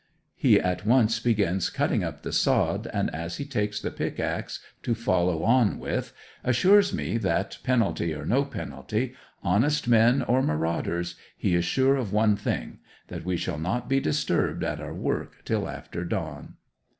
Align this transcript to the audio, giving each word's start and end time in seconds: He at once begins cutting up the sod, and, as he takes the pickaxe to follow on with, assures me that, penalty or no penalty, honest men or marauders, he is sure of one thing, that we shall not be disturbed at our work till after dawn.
He 0.35 0.59
at 0.59 0.83
once 0.83 1.19
begins 1.19 1.69
cutting 1.69 2.03
up 2.03 2.23
the 2.23 2.31
sod, 2.31 2.87
and, 2.91 3.13
as 3.13 3.37
he 3.37 3.45
takes 3.45 3.79
the 3.79 3.91
pickaxe 3.91 4.59
to 4.81 4.95
follow 4.95 5.43
on 5.43 5.77
with, 5.77 6.11
assures 6.43 6.91
me 6.91 7.19
that, 7.19 7.59
penalty 7.63 8.11
or 8.11 8.25
no 8.25 8.43
penalty, 8.43 9.13
honest 9.43 9.87
men 9.87 10.23
or 10.23 10.41
marauders, 10.41 11.17
he 11.37 11.53
is 11.53 11.65
sure 11.65 11.97
of 11.97 12.11
one 12.11 12.35
thing, 12.35 12.79
that 13.09 13.23
we 13.25 13.37
shall 13.37 13.59
not 13.59 13.87
be 13.87 13.99
disturbed 13.99 14.63
at 14.63 14.81
our 14.81 14.95
work 14.95 15.45
till 15.45 15.69
after 15.69 16.03
dawn. 16.03 16.55